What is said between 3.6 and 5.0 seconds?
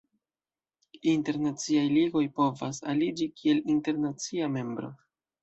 internacia membro.